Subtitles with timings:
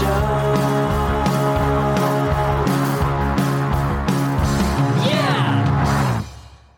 [0.00, 0.14] Hi,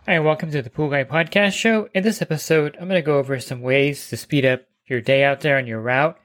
[0.06, 1.88] and welcome to the Pool Guy Podcast Show.
[1.94, 5.22] In this episode, I'm going to go over some ways to speed up your day
[5.22, 6.18] out there on your route.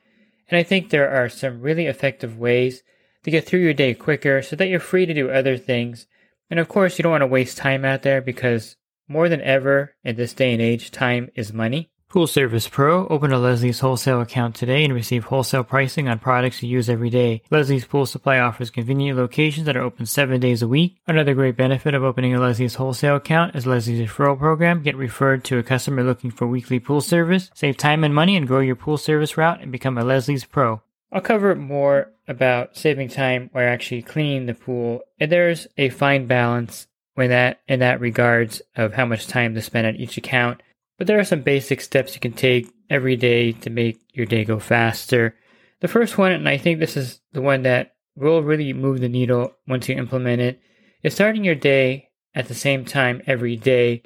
[0.50, 2.82] And I think there are some really effective ways
[3.24, 6.08] to get through your day quicker so that you're free to do other things.
[6.50, 8.76] And of course, you don't want to waste time out there because
[9.08, 11.92] more than ever in this day and age, time is money.
[12.10, 13.06] Pool Service Pro.
[13.08, 17.10] Open a Leslie's wholesale account today and receive wholesale pricing on products you use every
[17.10, 17.42] day.
[17.52, 20.96] Leslie's Pool Supply offers convenient locations that are open seven days a week.
[21.06, 24.84] Another great benefit of opening a Leslie's wholesale account is Leslie's referral program.
[24.84, 27.52] Get referred to a customer looking for weekly pool service.
[27.54, 30.82] Save time and money and grow your pool service route and become a Leslie's Pro.
[31.12, 35.02] I'll cover more about saving time while actually cleaning the pool.
[35.20, 39.62] And there's a fine balance when that in that regards of how much time to
[39.62, 40.62] spend on each account.
[40.98, 44.44] But there are some basic steps you can take every day to make your day
[44.44, 45.36] go faster.
[45.80, 49.10] The first one, and I think this is the one that will really move the
[49.10, 50.60] needle once you implement it,
[51.04, 54.02] is starting your day at the same time every day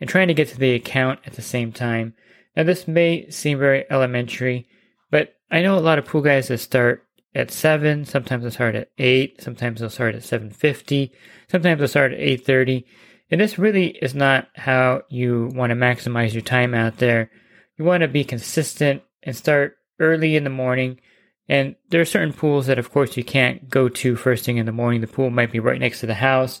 [0.00, 2.14] and trying to get to the account at the same time.
[2.56, 4.68] Now, this may seem very elementary,
[5.10, 8.74] but I know a lot of pool guys that start at 7, sometimes they'll start
[8.74, 11.10] at 8, sometimes they'll start at 7.50,
[11.50, 12.84] sometimes they'll start at 8.30.
[13.30, 17.30] And this really is not how you want to maximize your time out there.
[17.76, 21.00] You want to be consistent and start early in the morning.
[21.48, 24.66] And there are certain pools that, of course, you can't go to first thing in
[24.66, 25.00] the morning.
[25.00, 26.60] The pool might be right next to the house.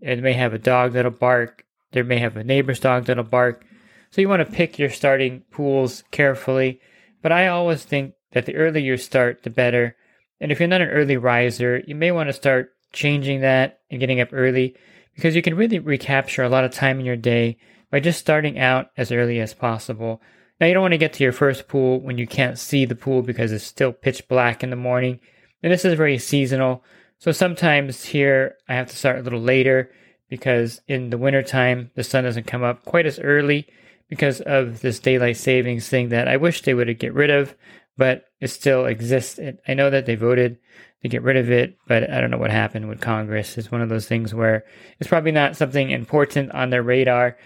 [0.00, 1.64] It may have a dog that'll bark.
[1.92, 3.64] There may have a neighbor's dog that'll bark.
[4.10, 6.80] So you want to pick your starting pools carefully.
[7.22, 9.96] But I always think that the earlier you start, the better.
[10.40, 14.00] And if you're not an early riser, you may want to start changing that and
[14.00, 14.76] getting up early
[15.16, 17.56] because you can really recapture a lot of time in your day
[17.90, 20.20] by just starting out as early as possible.
[20.60, 22.94] Now, you don't want to get to your first pool when you can't see the
[22.94, 25.18] pool because it's still pitch black in the morning.
[25.62, 26.84] And this is very seasonal.
[27.18, 29.90] So sometimes here I have to start a little later
[30.28, 33.66] because in the wintertime the sun doesn't come up quite as early
[34.08, 37.56] because of this daylight savings thing that I wish they would get rid of,
[37.96, 39.40] but it still exists.
[39.66, 40.58] I know that they voted
[41.06, 43.56] to get rid of it, but I don't know what happened with Congress.
[43.56, 44.64] It's one of those things where
[44.98, 47.36] it's probably not something important on their radar,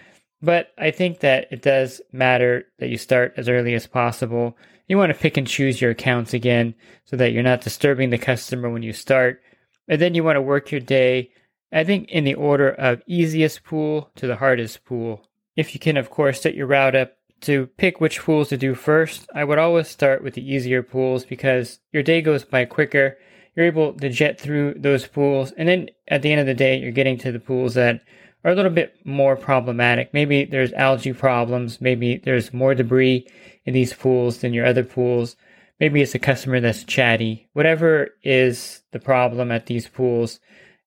[0.42, 4.56] but I think that it does matter that you start as early as possible.
[4.88, 8.18] You want to pick and choose your accounts again so that you're not disturbing the
[8.18, 9.42] customer when you start.
[9.86, 11.30] And then you want to work your day,
[11.72, 15.26] I think, in the order of easiest pool to the hardest pool.
[15.56, 17.12] If you can, of course, set your route up
[17.42, 21.24] to pick which pools to do first, I would always start with the easier pools
[21.24, 23.18] because your day goes by quicker
[23.54, 25.52] you're able to jet through those pools.
[25.52, 28.02] And then at the end of the day, you're getting to the pools that
[28.44, 30.14] are a little bit more problematic.
[30.14, 31.80] Maybe there's algae problems.
[31.80, 33.26] Maybe there's more debris
[33.64, 35.36] in these pools than your other pools.
[35.78, 37.48] Maybe it's a customer that's chatty.
[37.52, 40.40] Whatever is the problem at these pools,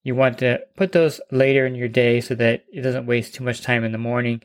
[0.03, 3.43] you want to put those later in your day so that it doesn't waste too
[3.43, 4.41] much time in the morning.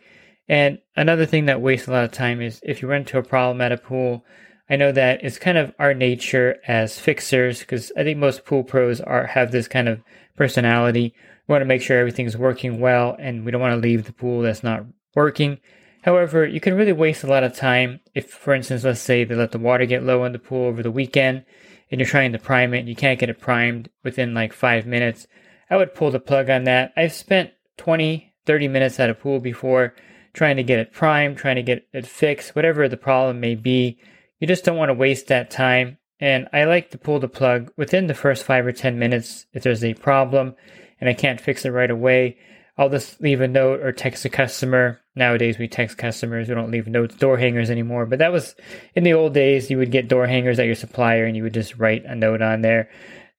[0.49, 3.23] And another thing that wastes a lot of time is if you run into a
[3.23, 4.25] problem at a pool,
[4.71, 8.62] I know that it's kind of our nature as fixers because I think most pool
[8.62, 10.03] pros are have this kind of
[10.37, 11.15] personality.
[11.47, 14.12] We want to make sure everything's working well and we don't want to leave the
[14.12, 14.84] pool that's not
[15.15, 15.59] working.
[16.03, 19.34] However, you can really waste a lot of time if, for instance, let's say they
[19.34, 21.45] let the water get low in the pool over the weekend
[21.91, 24.87] and you're trying to prime it and you can't get it primed within like five
[24.87, 25.27] minutes.
[25.71, 26.93] I would pull the plug on that.
[26.95, 29.95] I've spent 20, 30 minutes at a pool before
[30.35, 33.99] trying to get it primed, trying to get it fixed, whatever the problem may be
[34.38, 35.99] you just don't want to waste that time.
[36.21, 39.62] And I like to pull the plug within the first five or 10 minutes if
[39.62, 40.56] there's a problem
[41.00, 42.38] and I can't fix it right away.
[42.76, 45.00] I'll just leave a note or text a customer.
[45.17, 46.49] Nowadays, we text customers.
[46.49, 48.06] We don't leave notes, door hangers anymore.
[48.06, 48.55] But that was
[48.94, 49.69] in the old days.
[49.69, 52.40] You would get door hangers at your supplier, and you would just write a note
[52.40, 52.88] on there.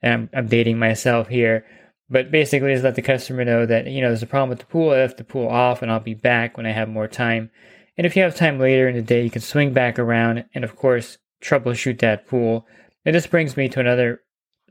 [0.01, 1.66] And I'm, I'm dating myself here,
[2.10, 4.66] but basically, just let the customer know that you know there's a problem with the
[4.66, 4.92] pool.
[4.92, 7.50] I left the pool off, and I'll be back when I have more time.
[8.00, 10.63] And if you have time later in the day, you can swing back around and,
[10.63, 12.66] of course, troubleshoot that pool.
[13.04, 14.22] And this brings me to another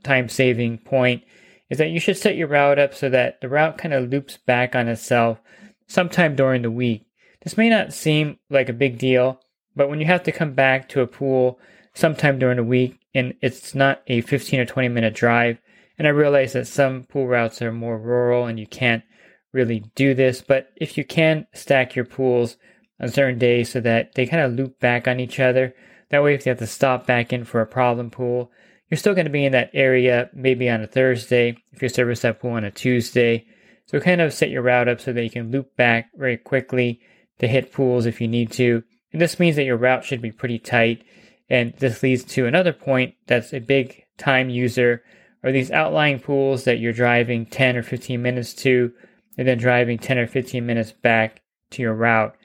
[0.03, 1.23] time saving point
[1.69, 4.37] is that you should set your route up so that the route kind of loops
[4.37, 5.37] back on itself
[5.85, 7.05] sometime during the week.
[7.43, 9.39] This may not seem like a big deal,
[9.75, 11.59] but when you have to come back to a pool
[11.93, 15.59] sometime during the week and it's not a 15 or 20 minute drive.
[15.99, 19.03] And I realize that some pool routes are more rural and you can't
[19.53, 22.57] really do this, but if you can stack your pools
[22.99, 25.73] on certain days so that they kind of loop back on each other,
[26.09, 28.51] that way if you have to stop back in for a problem pool,
[28.89, 32.21] you're still going to be in that area maybe on a Thursday if you service
[32.21, 33.45] that pool on a Tuesday.
[33.85, 37.01] So kind of set your route up so that you can loop back very quickly
[37.39, 38.83] to hit pools if you need to.
[39.11, 41.03] And this means that your route should be pretty tight.
[41.49, 45.03] And this leads to another point that's a big time user
[45.43, 48.91] are these outlying pools that you're driving 10 or 15 minutes to
[49.37, 51.41] and then driving 10 or 15 minutes back
[51.71, 52.35] to your route.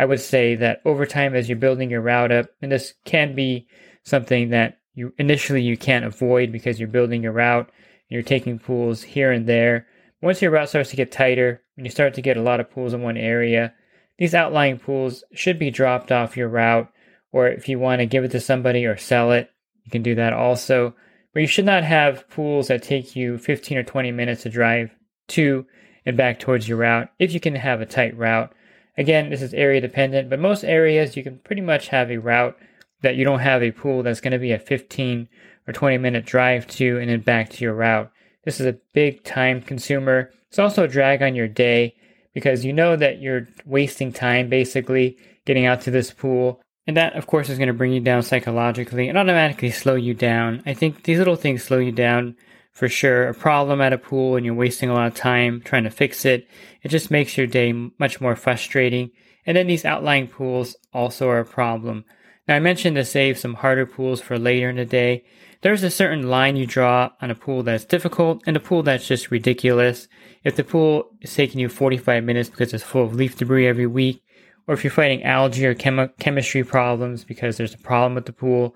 [0.00, 3.34] I would say that over time as you're building your route up, and this can
[3.34, 3.68] be
[4.02, 7.74] something that you initially you can't avoid because you're building your route and
[8.08, 9.86] you're taking pools here and there.
[10.22, 12.70] Once your route starts to get tighter and you start to get a lot of
[12.70, 13.74] pools in one area,
[14.16, 16.90] these outlying pools should be dropped off your route,
[17.30, 19.50] or if you want to give it to somebody or sell it,
[19.84, 20.94] you can do that also.
[21.34, 24.96] But you should not have pools that take you 15 or 20 minutes to drive
[25.28, 25.66] to
[26.06, 28.54] and back towards your route if you can have a tight route.
[29.00, 32.54] Again, this is area dependent, but most areas you can pretty much have a route
[33.00, 35.26] that you don't have a pool that's going to be a 15
[35.66, 38.12] or 20 minute drive to and then back to your route.
[38.44, 40.30] This is a big time consumer.
[40.48, 41.94] It's also a drag on your day
[42.34, 45.16] because you know that you're wasting time basically
[45.46, 46.60] getting out to this pool.
[46.86, 50.12] And that, of course, is going to bring you down psychologically and automatically slow you
[50.12, 50.62] down.
[50.66, 52.36] I think these little things slow you down
[52.80, 53.28] for sure.
[53.28, 56.24] A problem at a pool and you're wasting a lot of time trying to fix
[56.24, 56.48] it,
[56.82, 59.10] it just makes your day much more frustrating.
[59.44, 62.06] And then these outlying pools also are a problem.
[62.48, 65.24] Now, I mentioned to save some harder pools for later in the day.
[65.60, 69.06] There's a certain line you draw on a pool that's difficult and a pool that's
[69.06, 70.08] just ridiculous.
[70.42, 73.86] If the pool is taking you 45 minutes because it's full of leaf debris every
[73.86, 74.22] week,
[74.66, 78.32] or if you're fighting algae or chemi- chemistry problems because there's a problem with the
[78.32, 78.74] pool,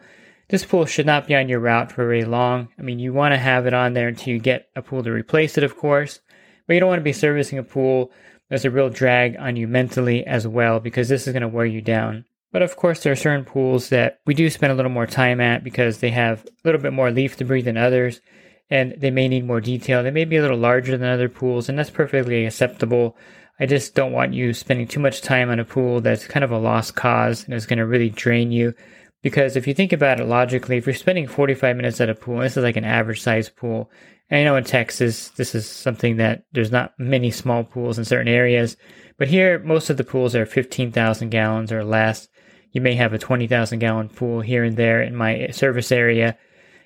[0.55, 2.69] this pool should not be on your route for very long.
[2.79, 5.11] I mean, you want to have it on there until you get a pool to
[5.11, 6.21] replace it, of course,
[6.69, 8.13] but you don't want to be servicing a pool
[8.49, 11.67] that's a real drag on you mentally as well because this is going to wear
[11.67, 12.25] you down.
[12.53, 15.41] But of course, there are certain pools that we do spend a little more time
[15.41, 18.21] at because they have a little bit more leaf debris than others,
[18.71, 20.05] and they may need more detail.
[20.05, 23.17] They may be a little larger than other pools, and that's perfectly acceptable.
[23.59, 26.53] I just don't want you spending too much time on a pool that's kind of
[26.53, 28.75] a lost cause and is going to really drain you.
[29.25, 32.41] Because if you think about it logically, if you're spending 45 minutes at a pool,
[32.41, 33.91] this is like an average size pool.
[34.29, 38.05] And I know in Texas, this is something that there's not many small pools in
[38.05, 38.77] certain areas.
[39.17, 42.29] But here, most of the pools are 15,000 gallons or less.
[42.73, 46.37] You may have a 20,000 gallon pool here and there in my service area.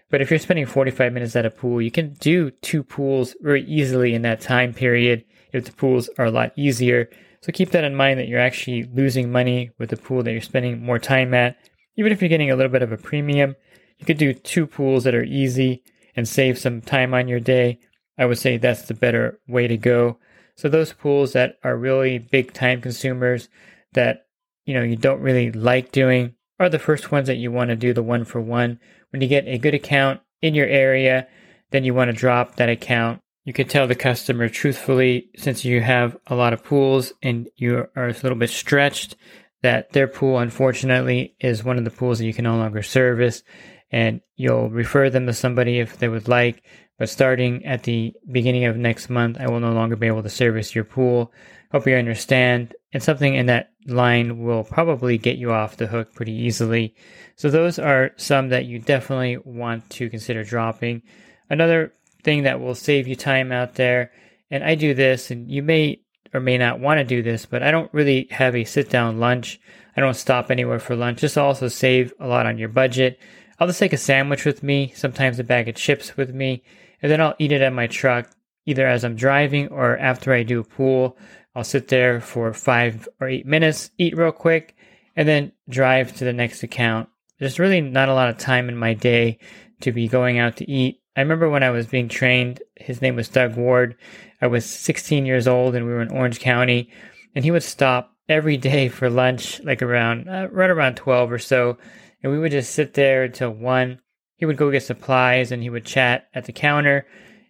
[0.08, 3.64] But if you're spending 45 minutes at a pool, you can do two pools very
[3.64, 7.10] easily in that time period if the pools are a lot easier.
[7.40, 10.40] So keep that in mind that you're actually losing money with the pool that you're
[10.40, 11.56] spending more time at.
[11.98, 13.56] Even if you're getting a little bit of a premium,
[13.98, 15.82] you could do two pools that are easy
[16.14, 17.80] and save some time on your day.
[18.16, 20.18] I would say that's the better way to go.
[20.54, 23.48] So those pools that are really big time consumers
[23.92, 24.26] that
[24.64, 27.76] you know you don't really like doing are the first ones that you want to
[27.76, 28.78] do the one for one.
[29.10, 31.26] When you get a good account in your area,
[31.70, 33.20] then you want to drop that account.
[33.44, 37.88] You can tell the customer truthfully, since you have a lot of pools and you
[37.96, 39.16] are a little bit stretched,
[39.62, 43.42] that their pool, unfortunately, is one of the pools that you can no longer service.
[43.90, 46.62] And you'll refer them to somebody if they would like.
[46.98, 50.28] But starting at the beginning of next month, I will no longer be able to
[50.28, 51.32] service your pool.
[51.72, 52.74] Hope you understand.
[52.92, 56.94] And something in that line will probably get you off the hook pretty easily.
[57.36, 61.02] So those are some that you definitely want to consider dropping.
[61.48, 61.92] Another
[62.24, 64.10] thing that will save you time out there,
[64.50, 66.00] and I do this, and you may
[66.32, 69.18] or may not want to do this, but I don't really have a sit down
[69.18, 69.60] lunch.
[69.96, 71.20] I don't stop anywhere for lunch.
[71.20, 73.18] This also save a lot on your budget.
[73.58, 76.62] I'll just take a sandwich with me, sometimes a bag of chips with me,
[77.02, 78.30] and then I'll eat it at my truck,
[78.66, 81.16] either as I'm driving or after I do a pool.
[81.54, 84.76] I'll sit there for five or eight minutes, eat real quick,
[85.16, 87.08] and then drive to the next account.
[87.40, 89.38] There's really not a lot of time in my day
[89.80, 91.00] to be going out to eat.
[91.18, 93.96] I remember when I was being trained, his name was Doug Ward.
[94.40, 96.92] I was 16 years old and we were in Orange County,
[97.34, 101.40] and he would stop every day for lunch, like around, uh, right around 12 or
[101.40, 101.76] so,
[102.22, 103.98] and we would just sit there until 1.
[104.36, 107.04] He would go get supplies and he would chat at the counter.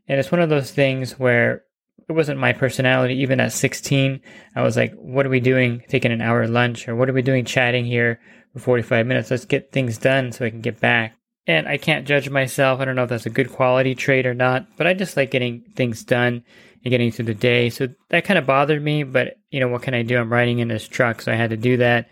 [0.08, 1.64] And it's one of those things where
[2.08, 3.16] it wasn't my personality.
[3.16, 4.22] Even at 16,
[4.56, 6.88] I was like, what are we doing taking an hour lunch?
[6.88, 8.18] Or what are we doing chatting here
[8.54, 9.30] for 45 minutes?
[9.30, 11.17] Let's get things done so I can get back.
[11.48, 12.78] And I can't judge myself.
[12.78, 15.30] I don't know if that's a good quality trait or not, but I just like
[15.30, 16.44] getting things done
[16.84, 17.70] and getting through the day.
[17.70, 20.18] So that kind of bothered me, but you know, what can I do?
[20.18, 22.10] I'm riding in this truck, so I had to do that.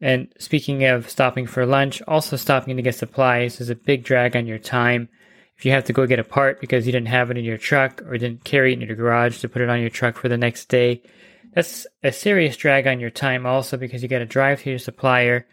[0.00, 4.36] And speaking of stopping for lunch, also stopping to get supplies is a big drag
[4.36, 5.08] on your time.
[5.58, 7.58] If you have to go get a part because you didn't have it in your
[7.58, 10.28] truck or didn't carry it in your garage to put it on your truck for
[10.28, 11.02] the next day,
[11.52, 14.78] that's a serious drag on your time also because you got to drive to your
[14.78, 15.46] supplier,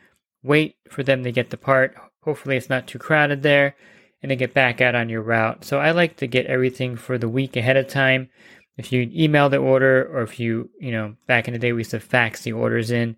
[0.45, 1.95] wait for them to get the part.
[2.21, 3.75] Hopefully it's not too crowded there
[4.21, 5.65] and then get back out on your route.
[5.65, 8.29] So I like to get everything for the week ahead of time.
[8.77, 11.81] If you email the order or if you, you know, back in the day we
[11.81, 13.15] used to fax the orders in,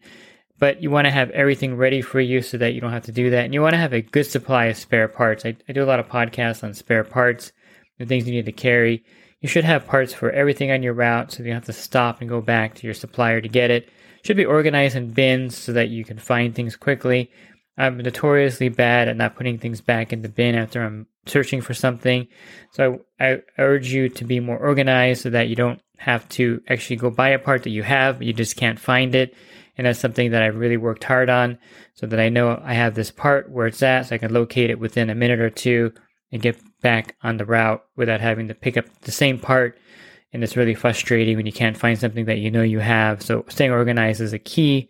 [0.60, 3.12] but you want to have everything ready for you so that you don't have to
[3.12, 3.46] do that.
[3.46, 5.46] And you want to have a good supply of spare parts.
[5.46, 7.52] I, I do a lot of podcasts on spare parts,
[8.00, 9.04] the things you need to carry.
[9.42, 12.22] You should have parts for everything on your route so you don't have to stop
[12.22, 13.90] and go back to your supplier to get it.
[14.24, 17.32] Should be organized in bins so that you can find things quickly.
[17.78, 21.74] I'm notoriously bad at not putting things back in the bin after I'm searching for
[21.74, 22.28] something.
[22.72, 26.62] So I, I urge you to be more organized so that you don't have to
[26.68, 29.36] actually go buy a part that you have, but you just can't find it.
[29.78, 31.60] And that's something that I've really worked hard on
[31.94, 34.72] so that I know I have this part where it's at so I can locate
[34.72, 35.94] it within a minute or two
[36.32, 39.78] and get back on the route without having to pick up the same part.
[40.34, 43.22] And it's really frustrating when you can't find something that you know you have.
[43.22, 44.90] So staying organized is a key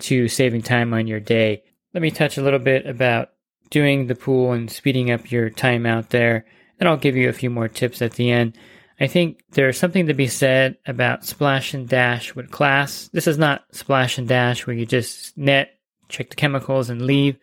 [0.00, 1.62] to saving time on your day.
[1.94, 3.30] Let me touch a little bit about
[3.70, 6.46] doing the pool and speeding up your time out there.
[6.80, 8.56] And I'll give you a few more tips at the end.
[9.00, 13.08] I think there's something to be said about splash and dash with class.
[13.12, 15.78] This is not splash and dash where you just net,
[16.08, 17.36] check the chemicals, and leave.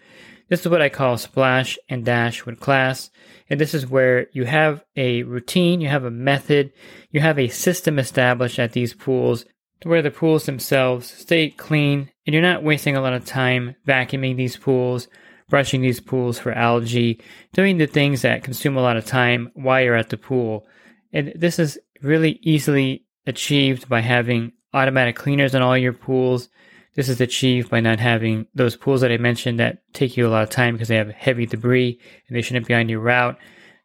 [0.47, 3.09] This is what I call splash and dash with class.
[3.49, 6.71] And this is where you have a routine, you have a method,
[7.11, 9.45] you have a system established at these pools
[9.81, 13.75] to where the pools themselves stay clean and you're not wasting a lot of time
[13.87, 15.07] vacuuming these pools,
[15.49, 17.19] brushing these pools for algae,
[17.53, 20.65] doing the things that consume a lot of time while you're at the pool.
[21.13, 26.49] And this is really easily achieved by having automatic cleaners in all your pools.
[26.95, 30.29] This is achieved by not having those pools that I mentioned that take you a
[30.29, 33.37] lot of time because they have heavy debris and they shouldn't be on your route.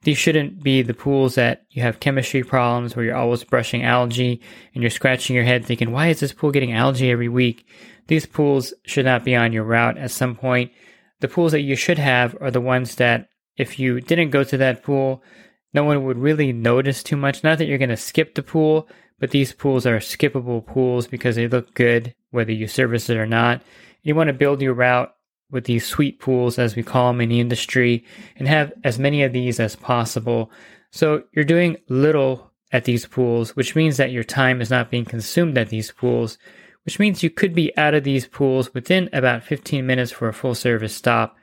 [0.03, 4.41] These shouldn't be the pools that you have chemistry problems where you're always brushing algae
[4.75, 7.67] and you're scratching your head thinking, why is this pool getting algae every week?
[8.07, 10.73] These pools should not be on your route at some point.
[11.21, 14.57] The pools that you should have are the ones that if you didn't go to
[14.57, 15.23] that pool,
[15.75, 17.45] no one would really notice too much.
[17.45, 18.89] Not that you're going to skip the pool,
[19.19, 23.27] but these pools are skippable pools because they look good, whether you service it or
[23.27, 23.63] not.
[24.03, 25.15] You want to build your route
[25.51, 28.05] with these sweet pools, as we call them in the industry,
[28.37, 30.51] and have as many of these as possible.
[30.91, 35.05] So you're doing little at these pools, which means that your time is not being
[35.05, 36.39] consumed at these pools,
[36.85, 40.33] which means you could be out of these pools within about 15 minutes for a
[40.33, 41.37] full service stop.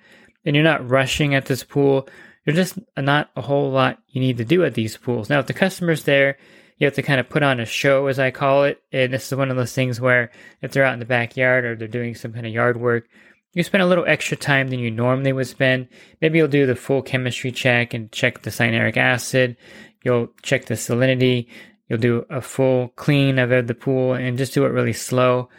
[0.45, 2.07] And you're not rushing at this pool
[2.47, 5.29] there's just not a whole lot you need to do at these pools.
[5.29, 6.37] Now, if the customer's there,
[6.77, 8.81] you have to kind of put on a show, as I call it.
[8.91, 10.31] And this is one of those things where
[10.61, 13.07] if they're out in the backyard or they're doing some kind of yard work,
[13.53, 15.87] you spend a little extra time than you normally would spend.
[16.21, 19.57] Maybe you'll do the full chemistry check and check the cyanuric acid.
[20.03, 21.47] You'll check the salinity.
[21.89, 25.49] You'll do a full clean of the pool and just do it really slow.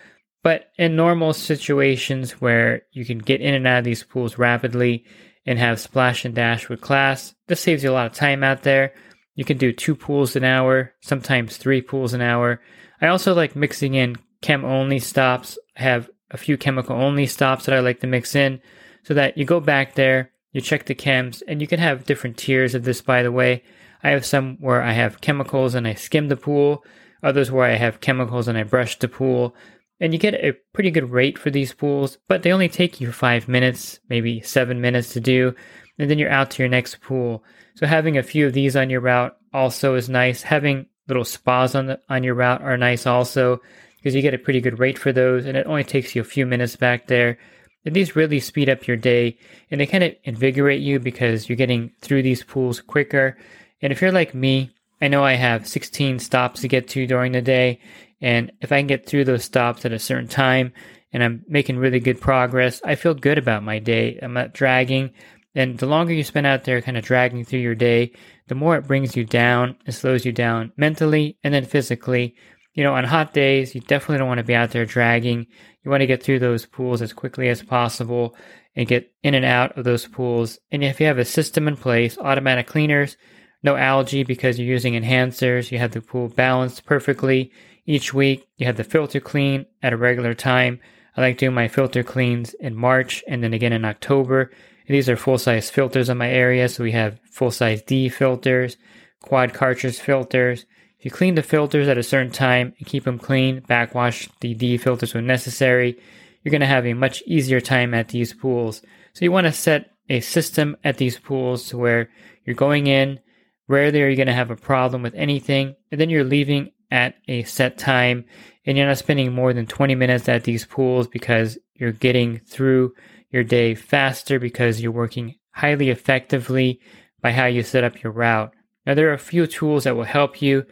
[0.44, 5.04] But in normal situations where you can get in and out of these pools rapidly,
[5.48, 7.34] and have splash and dash with class.
[7.46, 8.92] This saves you a lot of time out there.
[9.38, 12.60] You can do two pools an hour, sometimes three pools an hour.
[13.00, 15.56] I also like mixing in chem only stops.
[15.76, 18.60] I have a few chemical only stops that I like to mix in
[19.04, 22.36] so that you go back there, you check the chems, and you can have different
[22.36, 23.62] tiers of this, by the way.
[24.02, 26.84] I have some where I have chemicals and I skim the pool,
[27.22, 29.54] others where I have chemicals and I brush the pool.
[30.00, 33.12] And you get a pretty good rate for these pools, but they only take you
[33.12, 35.54] five minutes, maybe seven minutes to do,
[35.98, 37.42] and then you're out to your next pool.
[37.74, 40.42] So having a few of these on your route also is nice.
[40.42, 43.60] Having little spas on the on your route are nice also
[43.96, 46.24] because you get a pretty good rate for those, and it only takes you a
[46.24, 47.38] few minutes back there.
[47.84, 49.36] And these really speed up your day,
[49.70, 53.36] and they kind of invigorate you because you're getting through these pools quicker.
[53.82, 57.32] And if you're like me, I know I have 16 stops to get to during
[57.32, 57.80] the day,
[58.20, 60.72] and if I can get through those stops at a certain time
[61.12, 64.18] and I'm making really good progress, I feel good about my day.
[64.20, 65.10] I'm not dragging.
[65.58, 68.12] And the longer you spend out there kind of dragging through your day,
[68.46, 72.36] the more it brings you down, it slows you down mentally and then physically.
[72.74, 75.48] You know, on hot days, you definitely don't want to be out there dragging.
[75.82, 78.36] You want to get through those pools as quickly as possible
[78.76, 80.60] and get in and out of those pools.
[80.70, 83.16] And if you have a system in place, automatic cleaners,
[83.64, 87.50] no algae because you're using enhancers, you have the pool balanced perfectly,
[87.84, 88.46] each week.
[88.58, 90.78] You have the filter clean at a regular time.
[91.16, 94.52] I like doing my filter cleans in March and then again in October.
[94.88, 96.68] These are full size filters in my area.
[96.68, 98.76] So we have full size D filters,
[99.22, 100.64] quad cartridge filters.
[100.98, 104.54] If you clean the filters at a certain time and keep them clean, backwash the
[104.54, 105.96] D filters when necessary,
[106.42, 108.82] you're going to have a much easier time at these pools.
[109.12, 112.08] So you want to set a system at these pools where
[112.44, 113.20] you're going in,
[113.68, 117.14] rarely are you going to have a problem with anything, and then you're leaving at
[117.28, 118.24] a set time
[118.64, 122.94] and you're not spending more than 20 minutes at these pools because you're getting through
[123.30, 126.80] your day faster because you're working highly effectively
[127.20, 128.52] by how you set up your route.
[128.86, 130.64] Now, there are a few tools that will help you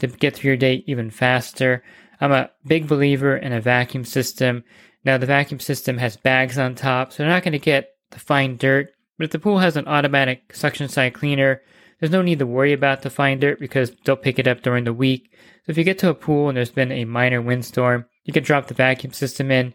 [0.00, 1.82] to get through your day even faster.
[2.20, 4.64] I'm a big believer in a vacuum system.
[5.04, 8.20] Now, the vacuum system has bags on top, so they're not going to get the
[8.20, 8.90] fine dirt.
[9.16, 11.62] But if the pool has an automatic suction side cleaner,
[11.98, 14.84] there's no need to worry about the fine dirt because they'll pick it up during
[14.84, 15.30] the week.
[15.64, 18.42] So if you get to a pool and there's been a minor windstorm, you can
[18.42, 19.72] drop the vacuum system in,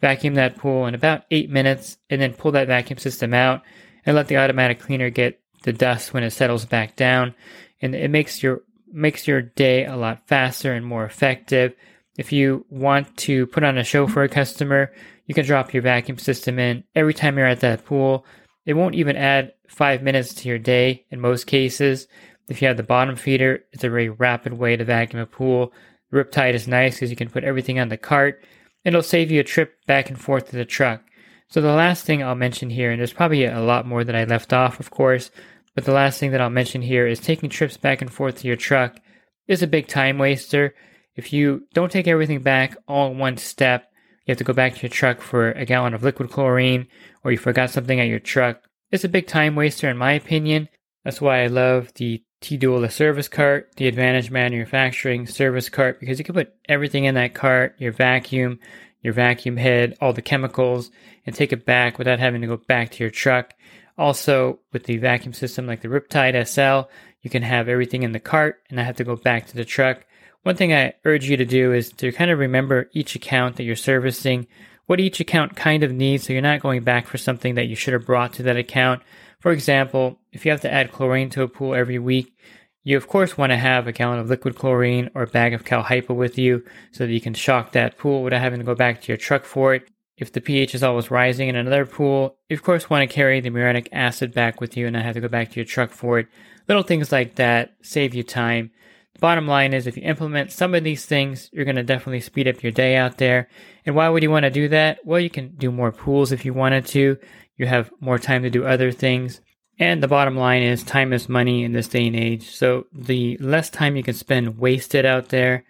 [0.00, 3.62] vacuum that pool in about eight minutes, and then pull that vacuum system out
[4.04, 7.34] and let the automatic cleaner get the dust when it settles back down.
[7.82, 8.62] And it makes your
[8.92, 11.74] makes your day a lot faster and more effective.
[12.16, 14.92] If you want to put on a show for a customer,
[15.26, 18.24] you can drop your vacuum system in every time you're at that pool.
[18.64, 22.08] It won't even add five minutes to your day in most cases.
[22.48, 25.72] If you have the bottom feeder, it's a very rapid way to vacuum a pool.
[26.12, 28.42] Riptide is nice because you can put everything on the cart.
[28.86, 31.02] It'll save you a trip back and forth to the truck.
[31.48, 34.22] So the last thing I'll mention here, and there's probably a lot more that I
[34.22, 35.32] left off, of course,
[35.74, 38.46] but the last thing that I'll mention here is taking trips back and forth to
[38.46, 39.00] your truck
[39.48, 40.72] is a big time waster.
[41.16, 43.90] If you don't take everything back all in one step,
[44.24, 46.86] you have to go back to your truck for a gallon of liquid chlorine,
[47.24, 48.62] or you forgot something at your truck.
[48.92, 50.68] It's a big time waster, in my opinion.
[51.06, 56.24] That's why I love the T-Dual service cart, the Advantage Manufacturing service cart, because you
[56.24, 58.58] can put everything in that cart, your vacuum,
[59.02, 60.90] your vacuum head, all the chemicals,
[61.24, 63.54] and take it back without having to go back to your truck.
[63.96, 66.90] Also, with the vacuum system like the Riptide SL,
[67.22, 69.64] you can have everything in the cart and not have to go back to the
[69.64, 70.04] truck.
[70.42, 73.62] One thing I urge you to do is to kind of remember each account that
[73.62, 74.48] you're servicing,
[74.86, 77.76] what each account kind of needs, so you're not going back for something that you
[77.76, 79.02] should have brought to that account.
[79.38, 82.36] For example, if you have to add chlorine to a pool every week,
[82.84, 85.64] you of course want to have a gallon of liquid chlorine or a bag of
[85.64, 88.74] Cal Hypo with you so that you can shock that pool without having to go
[88.74, 89.88] back to your truck for it.
[90.18, 93.40] If the pH is always rising in another pool, you of course want to carry
[93.40, 95.90] the muriatic acid back with you and not have to go back to your truck
[95.90, 96.28] for it.
[96.68, 98.70] Little things like that save you time
[99.14, 102.20] The bottom line is if you implement some of these things, you're going to definitely
[102.20, 103.48] speed up your day out there.
[103.86, 104.98] And why would you want to do that?
[105.06, 107.16] Well, you can do more pools if you wanted to.
[107.56, 109.40] You have more time to do other things.
[109.78, 112.50] And the bottom line is time is money in this day and age.
[112.50, 115.64] So the less time you can spend wasted out there,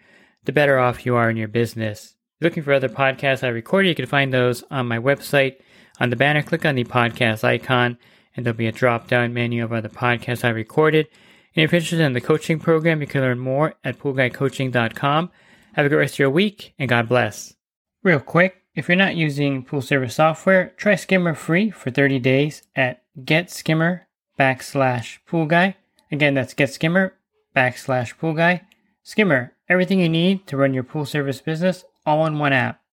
[0.45, 2.14] the better off you are in your business.
[2.40, 5.57] looking for other podcasts I recorded, you can find those on my website.
[5.99, 7.97] On the banner, click on the podcast icon,
[8.37, 11.09] and there'll be a drop down menu of other podcasts I recorded.
[11.57, 15.31] And if you're interested in the coaching program, you can learn more at poolguycoaching.com.
[15.73, 17.55] Have a great rest of your week, and God bless.
[18.03, 22.62] Real quick, if you're not using pool service software, try Skimmer free for 30 days
[22.77, 24.02] at getskimmer
[24.38, 25.76] backslash pool guy.
[26.11, 27.12] Again, that's getskimmer
[27.55, 28.62] backslash pool guy.
[29.02, 32.81] Skimmer, everything you need to run your pool service business all in one app.